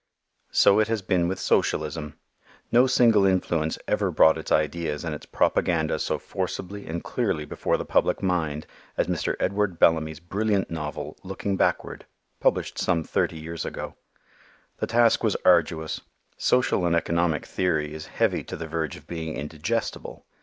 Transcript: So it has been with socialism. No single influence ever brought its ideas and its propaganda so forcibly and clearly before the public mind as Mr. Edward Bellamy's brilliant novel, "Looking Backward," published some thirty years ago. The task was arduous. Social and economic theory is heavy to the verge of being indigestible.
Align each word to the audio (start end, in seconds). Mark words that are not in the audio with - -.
So 0.49 0.79
it 0.79 0.87
has 0.87 1.03
been 1.03 1.27
with 1.27 1.39
socialism. 1.39 2.17
No 2.71 2.87
single 2.87 3.23
influence 3.23 3.77
ever 3.87 4.09
brought 4.09 4.35
its 4.35 4.51
ideas 4.51 5.05
and 5.05 5.13
its 5.13 5.27
propaganda 5.27 5.99
so 5.99 6.17
forcibly 6.17 6.87
and 6.87 7.03
clearly 7.03 7.45
before 7.45 7.77
the 7.77 7.85
public 7.85 8.23
mind 8.23 8.65
as 8.97 9.05
Mr. 9.05 9.35
Edward 9.39 9.77
Bellamy's 9.77 10.19
brilliant 10.19 10.71
novel, 10.71 11.19
"Looking 11.23 11.55
Backward," 11.55 12.07
published 12.39 12.79
some 12.79 13.03
thirty 13.03 13.37
years 13.37 13.63
ago. 13.63 13.93
The 14.79 14.87
task 14.87 15.23
was 15.23 15.35
arduous. 15.45 16.01
Social 16.35 16.83
and 16.87 16.95
economic 16.95 17.45
theory 17.45 17.93
is 17.93 18.07
heavy 18.07 18.43
to 18.45 18.55
the 18.57 18.65
verge 18.65 18.95
of 18.95 19.05
being 19.05 19.37
indigestible. 19.37 20.25